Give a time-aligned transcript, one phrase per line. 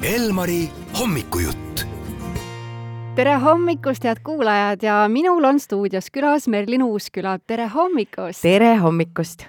[0.00, 0.62] Elmari
[0.96, 1.82] hommikujutt.
[3.16, 8.40] tere hommikust, head kuulajad ja minul on stuudios külas Merlin Uusküla, tere hommikust!
[8.40, 9.44] tere hommikust!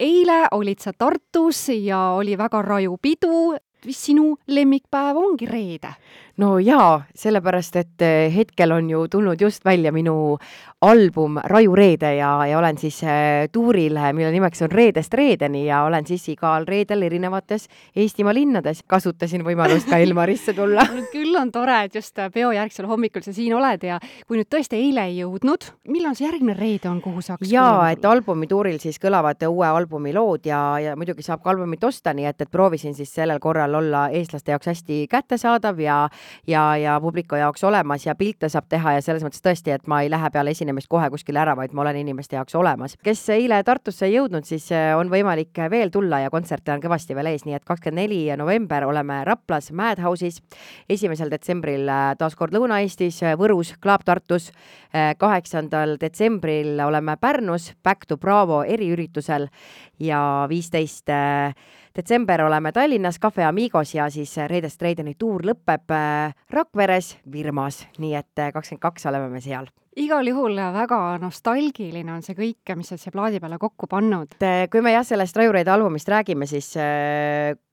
[0.00, 3.54] eile olid sa Tartus ja oli väga raju pidu.
[3.86, 5.94] Mis sinu lemmikpäev ongi reede?
[6.40, 10.38] no jaa, sellepärast et eh, hetkel on ju tulnud just välja minu
[10.82, 15.82] album Raju reede ja, ja olen siis äh, tuuril, mille nimeks on Reedest reedeni ja
[15.84, 18.82] olen siis igal reedel erinevates Eestimaa linnades.
[18.86, 23.84] kasutasin võimalust ka Elmarisse tulla küll on tore, et just peojärgsel hommikul sa siin oled
[23.86, 27.90] ja kui nüüd tõesti eile ei jõudnud, millal see järgmine reede on, kuhu saaks jaa,
[27.92, 32.16] et albumi tuuril siis kõlavad uue albumi lood ja, ja muidugi saab ka albumit osta,
[32.16, 36.08] nii et, et proovisin siis sellel korral olla eestlaste jaoks hästi kättesaadav ja
[36.46, 40.02] ja, ja publiku jaoks olemas ja pilte saab teha ja selles mõttes tõesti, et ma
[40.02, 42.96] ei lähe peale esinemist kohe kuskile ära, vaid ma olen inimeste jaoks olemas.
[43.02, 47.16] kes eile Tartusse ei jõudnud, siis äh, on võimalik veel tulla ja kontserte on kõvasti
[47.16, 50.40] veel ees, nii et kakskümmend neli november oleme Raplas Madhouse'is,
[50.88, 54.50] esimesel detsembril äh, taas kord Lõuna-Eestis, Võrus, Klaap Tartus,
[55.18, 59.48] kaheksandal detsembril oleme Pärnus Back to Bravo eriüritusel.
[60.02, 61.08] ja viisteist
[61.96, 68.14] detsember oleme Tallinnas Cafe Amigos ja siis reedest reedeni tuur lõpeb äh, Rakveres Virmas, nii
[68.18, 72.88] et äh, kakskümmend kaks oleme me seal igal juhul väga nostalgiline on see kõik, mis
[72.88, 74.38] sa siia plaadi peale kokku pannud.
[74.40, 76.72] Äh, kui me jah, sellest Raju Reede albumist räägime, siis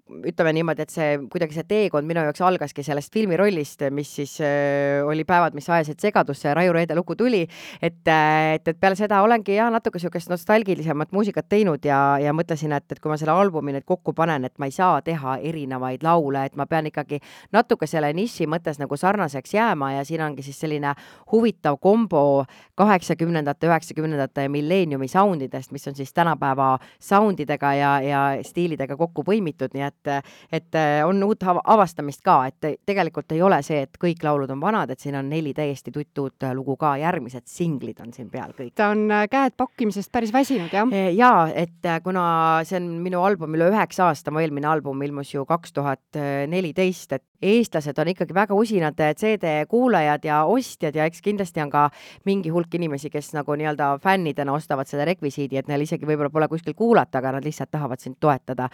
[0.09, 5.05] ütleme niimoodi, et see kuidagi see teekond minu jaoks algaski sellest filmirollist, mis siis äh,
[5.05, 7.45] oli päevad, mis ajasid segadusse ja Raiu Reede lugu tuli.
[7.81, 12.33] et, äh, et, et peale seda olengi jah, natuke niisugust nostalgilisemat muusikat teinud ja, ja
[12.33, 15.37] mõtlesin, et, et kui ma selle albumi nüüd kokku panen, et ma ei saa teha
[15.45, 17.19] erinevaid laule, et ma pean ikkagi
[17.53, 20.95] natuke selle niši mõttes nagu sarnaseks jääma ja siin ongi siis selline
[21.31, 22.45] huvitav kombo
[22.79, 29.75] kaheksakümnendate, üheksakümnendate ja milleeniumi soundidest, mis on siis tänapäeva soundidega ja, ja stiilidega kokku põimitud,
[29.75, 33.99] nii et et, et äh, on uut avastamist ka, et tegelikult ei ole see, et
[34.01, 38.13] kõik laulud on vanad, et siin on neli täiesti tuttuut lugu ka, järgmised singlid on
[38.13, 38.73] siin peal kõik.
[38.75, 40.87] ta on äh, käed pakkimisest päris väsinud, jah?
[40.93, 42.25] Äh, jaa, et kuna
[42.67, 47.13] see on minu album üle üheksa aasta, mu eelmine album ilmus ju kaks tuhat neliteist,
[47.13, 51.85] et eestlased on ikkagi väga usinad CD kuulajad ja ostjad ja eks kindlasti on ka
[52.27, 56.49] mingi hulk inimesi, kes nagu nii-öelda fännidena ostavad seda rekvisiidi, et neil isegi võib-olla pole
[56.51, 58.69] kuskil kuulata, aga nad lihtsalt tahavad sind toetada.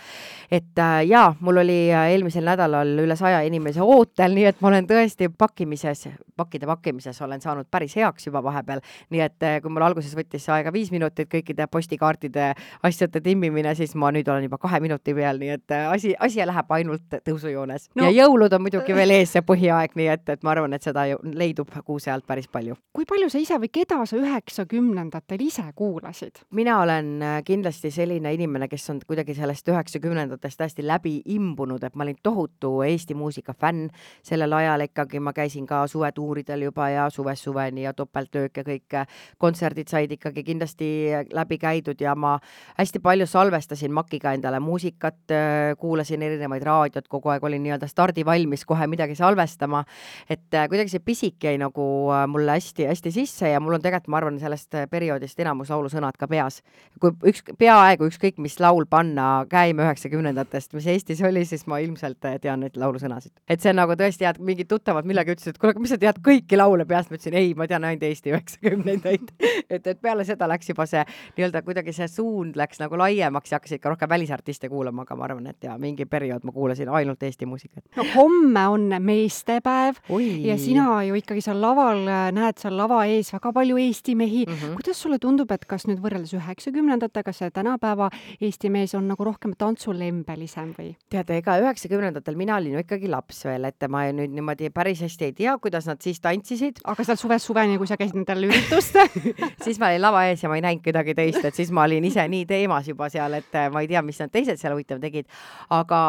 [0.51, 4.69] et äh, jaa, mul oli äh, eelmisel nädalal üle saja inimese ootel, nii et ma
[4.71, 8.81] olen tõesti pakkimises, pakkide pakkimises olen saanud päris heaks juba vahepeal.
[9.13, 12.51] nii et äh, kui mul alguses võttis aega viis minutit kõikide postikaartide
[12.83, 16.43] asjade timmimine, siis ma nüüd olen juba kahe minuti peal, nii et äh, asi, asi
[16.45, 18.07] läheb ainult tõusujoones no..
[18.07, 21.07] ja jõulud on muidugi veel ees, see põhiaeg, nii et, et ma arvan, et seda
[21.23, 22.75] leidub kuuse alt päris palju.
[22.95, 26.43] kui palju sa ise või keda sa üheksakümnendatel ise kuulasid?
[26.51, 27.13] mina olen
[27.45, 32.17] kindlasti selline inimene, kes on kuidagi sellest üheksakümnendatest hästi läbi läbi imbunud, et ma olin
[32.23, 33.89] tohutu Eesti muusika fänn
[34.23, 38.95] sellel ajal ikkagi, ma käisin ka suvetuuridel juba ja suvest suveni ja topeltöök ja kõik
[39.37, 40.87] kontserdid said ikkagi kindlasti
[41.33, 42.39] läbi käidud ja ma
[42.77, 45.31] hästi palju salvestasin Makiga endale muusikat,
[45.77, 49.83] kuulasin erinevaid raadiot, kogu aeg olin nii-öelda stardivalmis kohe midagi salvestama.
[50.29, 54.39] et kuidagi see pisik jäi nagu mulle hästi-hästi sisse ja mul on tegelikult, ma arvan,
[54.39, 56.61] sellest perioodist enamus laulusõnad ka peas.
[56.99, 62.25] kui üks, peaaegu ükskõik mis laul panna käima üheksakümnendatest, mis Eestis oli, siis ma ilmselt
[62.25, 63.33] äh, tean neid laulusõnasid.
[63.49, 66.21] et see on nagu tõesti head, mingid tuttavad millalgi ütlesid, et kuule, mis sa tead
[66.25, 69.31] kõiki laule peast, ma ütlesin ei, ma tean ainult Eesti üheksakümnendaid
[69.73, 71.03] et, et peale seda läks juba see
[71.37, 75.27] nii-öelda kuidagi see suund läks nagu laiemaks ja hakkasid ka rohkem välisartiste kuulama, aga ma
[75.29, 77.83] arvan, et ja mingi periood ma kuulasin ainult Eesti muusikat.
[77.97, 80.47] no homme on meestepäev Oi.
[80.47, 84.53] ja sina ju ikkagi seal laval näed seal lava ees väga palju Eesti mehi mm.
[84.53, 84.75] -hmm.
[84.79, 88.09] kuidas sulle tundub, et kas nüüd võrreldes üheksakümnendatega see tänapäeva
[88.41, 90.91] Eesti mees on nagu rohkem tantsulembelisem või?
[91.11, 95.29] tead, ega üheksakümnendatel mina olin ju ikkagi laps veel, et ma nüüd niimoodi päris hästi
[95.29, 96.81] ei tea, kuidas nad siis tantsisid.
[96.83, 99.09] aga seal suvest suveni, kui sa käisid nendel üritustel
[99.65, 102.05] siis ma olin lava ees ja ma ei näinud kedagi teist, et siis ma olin
[102.07, 105.29] ise nii teemas juba seal, et ma ei tea, mis nad teised seal huvitav tegid.
[105.73, 105.99] aga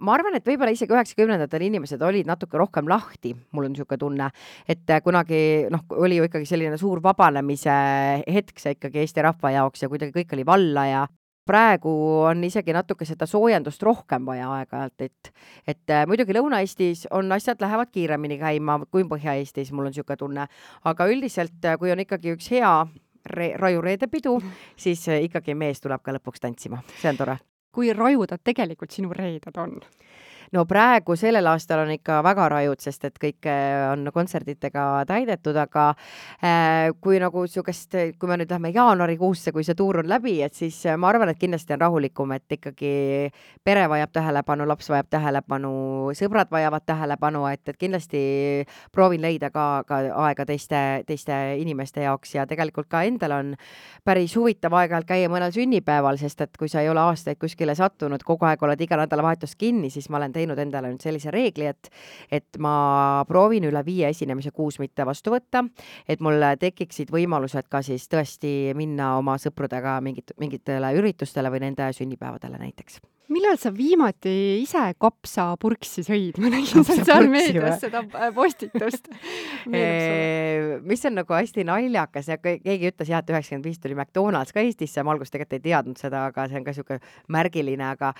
[0.00, 4.30] ma arvan, et võib-olla isegi üheksakümnendatel inimesed olid natuke rohkem lahti, mul on niisugune tunne,
[4.68, 5.42] et kunagi
[5.72, 7.76] noh, oli ju ikkagi selline suur vabanemise
[8.26, 11.06] hetk see ikkagi Eesti rahva jaoks ja kuidagi kõik oli valla ja
[11.46, 11.92] praegu
[12.26, 15.32] on isegi natuke seda soojendust rohkem vaja aeg-ajalt, et
[15.66, 20.46] et äh, muidugi Lõuna-Eestis on asjad lähevad kiiremini käima kui Põhja-Eestis, mul on niisugune tunne,
[20.84, 22.72] aga üldiselt, äh, kui on ikkagi üks hea
[23.30, 24.38] re-, raju reedepidu,
[24.84, 27.38] siis äh, ikkagi mees tuleb ka lõpuks tantsima, see on tore.
[27.76, 29.78] kui rajudad tegelikult sinu reeded on?
[30.52, 33.48] No praegu sellel aastal on ikka väga rajud, sest et kõik
[33.92, 35.88] on kontserditega täidetud, aga
[36.42, 40.54] äh, kui nagu niisugust, kui me nüüd lähme jaanuarikuusse, kui see tuur on läbi, et
[40.54, 42.92] siis ma arvan, et kindlasti on rahulikum, et ikkagi
[43.64, 45.72] pere vajab tähelepanu, laps vajab tähelepanu,
[46.18, 48.22] sõbrad vajavad tähelepanu, et, et kindlasti
[48.92, 53.54] proovin leida ka, ka aega teiste, teiste inimeste jaoks ja tegelikult ka endal on
[54.06, 58.22] päris huvitav aeg-ajalt käia mõnel sünnipäeval, sest et kui sa ei ole aastaid kuskile sattunud,
[58.26, 61.90] kogu aeg oled iga nädalavahetus kinni, siis ma olen teinud endale nüüd sellise reegli, et
[62.30, 65.64] et ma proovin üle viie esinemise kuus mitte vastu võtta,
[66.08, 71.90] et mul tekiksid võimalused ka siis tõesti minna oma sõpradega mingit, mingitele üritustele või nende
[71.96, 73.00] sünnipäevadele näiteks
[73.32, 74.32] millal sa viimati
[74.62, 76.40] ise kapsapurksi sõid?
[76.42, 79.10] ma nägin sotsiaalmeedias seda äh, postitust.
[80.90, 84.62] Mis on nagu hästi naljakas ja keegi ütles jah, et üheksakümmend viis tuli McDonalds ka
[84.64, 87.00] Eestisse, ma alguses tegelikult ei teadnud seda, aga see on ka niisugune
[87.32, 88.12] märgiline, aga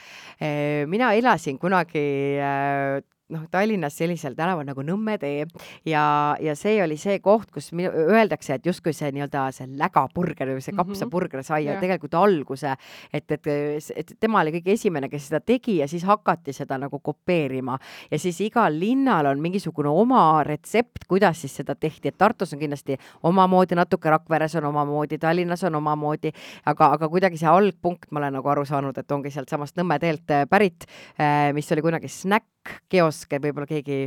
[0.91, 2.07] mina elasin kunagi
[2.43, 5.47] äh, noh, Tallinnas sellisel tänaval nagu Nõmme tee
[5.89, 6.03] ja,
[6.43, 10.63] ja see oli see koht, kus minu, öeldakse, et justkui see nii-öelda see lägaburger või
[10.63, 10.83] see mhm.
[10.83, 11.83] kapsaburger sai mm -hmm.
[11.83, 12.77] tegelikult alguse,
[13.13, 13.51] et, et,
[13.97, 17.79] et tema oli kõige esimene, kes seda tegi ja siis hakati seda nagu kopeerima
[18.11, 22.59] ja siis igal linnal on mingisugune oma retsept, kuidas siis seda tehti, et Tartus on
[22.59, 26.33] kindlasti omamoodi, natuke Rakveres on omamoodi, Tallinnas on omamoodi,
[26.67, 30.31] aga, aga kuidagi see algpunkt, ma olen nagu aru saanud, et ongi sealtsamast Nõmme teelt
[30.51, 30.87] pärit,
[31.19, 32.56] eh, mis oli kunagi snäkk
[32.89, 33.99] kiosk, võib-olla keegi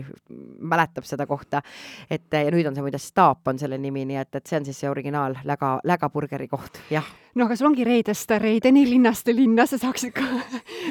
[0.60, 1.62] mäletab seda kohta.
[2.10, 4.68] et ja nüüd on see muide Staap on selle nimi, nii et, et see on
[4.68, 7.06] siis see originaal läga, lägaburgeri koht, jah.
[7.36, 10.26] no aga sul ongi reedest reedeni linnast linna, sa saaksid ka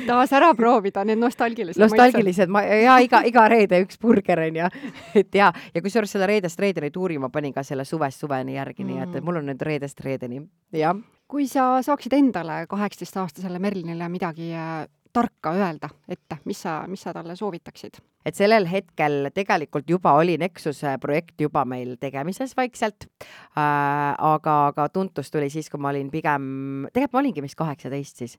[0.07, 4.73] taas ära proovida need nostalgilised nostalgilised, ma ja iga, iga reede üks burger on ju,
[5.19, 8.85] et ja, ja kusjuures selle reedest reedeni tuuri ma panin ka selle suvest suveni järgi
[8.85, 10.43] mm., nii et, et mul on nüüd reedest reedeni,
[10.75, 10.97] jah
[11.29, 17.15] kui sa saaksid endale kaheksateistaastasele Merlinile midagi äh, tarka öelda ette, mis sa, mis sa
[17.17, 18.01] talle soovitaksid?
[18.29, 24.89] et sellel hetkel tegelikult juba oli Nexuse projekt juba meil tegemises vaikselt äh,, aga, aga
[24.93, 28.39] tuntus tuli siis, kui ma olin pigem, tegelikult ma olingi vist kaheksateist siis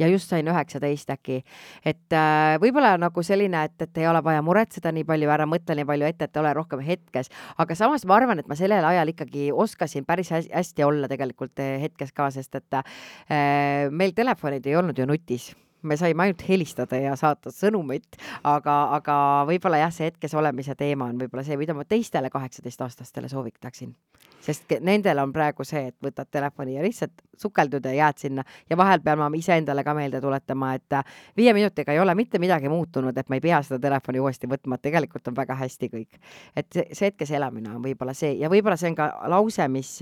[0.00, 1.40] ja just sain üheksateist äkki.
[1.84, 5.76] et äh, võib-olla nagu selline, et, et ei ole vaja muretseda nii palju, ära mõtle
[5.76, 7.30] nii palju ette, et ole rohkem hetkes,
[7.60, 12.14] aga samas ma arvan, et ma sellel ajal ikkagi oskasin päris hästi olla tegelikult hetkes
[12.16, 15.50] ka, sest et äh, meil telefonid ei olnud ju nutis
[15.82, 19.16] me saime ainult helistada ja saata sõnumeid, aga, aga
[19.48, 23.94] võib-olla jah, see hetkes olemise teema on võib-olla see, mida ma teistele kaheksateistaastastele soovitaksin.
[24.40, 28.76] sest nendel on praegu see, et võtad telefoni ja lihtsalt sukeldud ja jääd sinna ja
[28.76, 30.96] vahel pean ma iseendale ka meelde tuletama, et
[31.36, 34.76] viie minutiga ei ole mitte midagi muutunud, et ma ei pea seda telefoni uuesti võtma,
[34.76, 36.20] et tegelikult on väga hästi kõik.
[36.56, 39.98] et see, see hetkes elamine on võib-olla see ja võib-olla see on ka lause, mis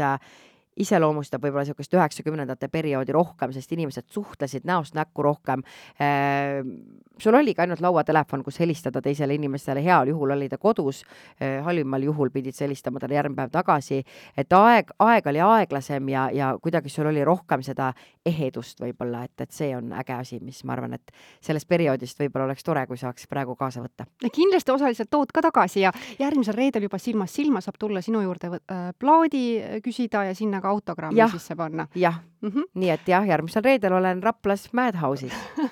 [0.78, 5.64] iseloomustab võib-olla niisugust üheksakümnendate perioodi rohkem, sest inimesed suhtlesid näost näkku rohkem.
[6.00, 6.70] Ehm,
[7.18, 11.02] sul oligi ainult lauatelefon, kus helistada teisele inimesele, heal juhul oli ta kodus,
[11.40, 14.02] ehm, halvimal juhul pidid sa helistama talle järgmine päev tagasi,
[14.36, 17.92] et aeg, aeg oli aeglasem ja, ja kuidagi sul oli rohkem seda
[18.26, 21.12] ehedust võib-olla, et, et see on äge asi, mis ma arvan, et
[21.44, 24.06] sellest perioodist võib-olla oleks tore, kui saaks praegu kaasa võtta.
[24.32, 28.50] kindlasti osaliselt tood ka tagasi ja järgmisel reedel juba silmast silma saab tulla sinu juurde
[28.58, 31.88] äh, plaadi küsida ja sinna ka autogrammi ja, sisse panna.
[31.94, 32.70] jah mm, -hmm.
[32.74, 35.34] nii et jah, järgmisel reedel olen Raplas Madhouse'is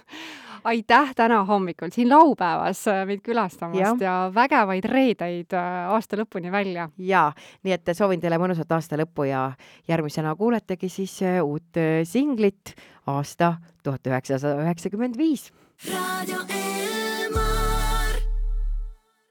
[0.66, 6.52] aitäh täna hommikul siin laupäevas äh, meid külastamast ja, ja vägevaid reedeid äh, aasta lõpuni
[6.52, 6.88] välja.
[6.98, 7.30] ja,
[7.62, 9.48] nii et soovin teile mõnusat aasta lõppu ja
[9.88, 12.74] järgmisena kuuletegi siis äh, uut singlit
[13.06, 15.52] aasta tuhat üheksasada üheksakümmend viis.
[15.92, 16.65] raadio